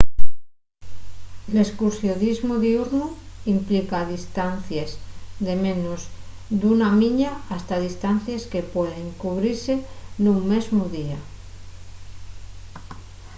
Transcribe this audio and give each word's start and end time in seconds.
l’escursionismu 1.55 2.53
diurnu 2.65 3.01
implica 3.53 3.99
distancies 4.15 4.91
de 5.45 5.53
menos 5.65 6.01
d’una 6.59 6.89
milla 7.01 7.31
hasta 7.51 7.75
distancies 7.87 8.43
que 8.51 8.69
pueden 8.73 9.07
cubrise 9.21 9.75
nun 10.23 10.37
mesmu 10.51 10.83
día 10.97 11.19